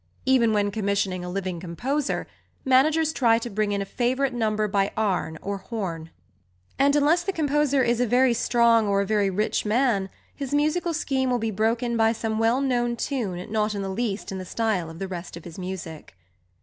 Even 0.25 0.51
when 0.51 0.71
commissioning 0.71 1.23
a 1.23 1.29
living 1.29 1.59
composer, 1.59 2.25
managers 2.65 3.13
try 3.13 3.37
to 3.37 3.51
bring 3.51 3.71
in 3.71 3.83
a 3.83 3.85
favourite 3.85 4.33
number 4.33 4.67
by 4.67 4.91
Arne 4.97 5.37
or 5.43 5.59
Horn, 5.59 6.09
and, 6.79 6.95
unless 6.95 7.21
the 7.21 7.31
composer 7.31 7.83
is 7.83 8.01
a 8.01 8.07
very 8.07 8.33
strong 8.33 8.87
or 8.87 9.01
a 9.01 9.05
very 9.05 9.29
rich 9.29 9.63
man, 9.63 10.09
his 10.33 10.55
musical 10.55 10.95
scheme 10.95 11.29
will 11.29 11.37
be 11.37 11.51
broken 11.51 11.95
by 11.97 12.13
some 12.13 12.39
well 12.39 12.61
known 12.61 12.95
tune 12.95 13.51
not 13.51 13.75
in 13.75 13.83
the 13.83 13.89
least 13.89 14.31
in 14.31 14.39
the 14.39 14.43
style 14.43 14.89
of 14.89 14.97
the 14.97 15.07
rest 15.07 15.37
of 15.37 15.45
his 15.45 15.59
music. 15.59 16.15